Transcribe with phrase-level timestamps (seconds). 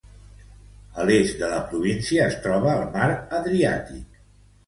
[1.01, 3.09] A l'est de la província, es troba el Mar
[3.41, 4.19] Adriàtic.